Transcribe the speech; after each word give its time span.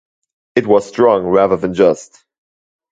It 0.55 0.65
was 0.65 0.87
strong 0.89 1.27
rather 1.27 1.57
than 1.57 1.75
just. 1.75 2.25